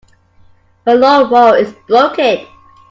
My 0.83 0.93
lawn-mower 0.93 1.57
is 1.57 1.75
broken. 1.87 2.47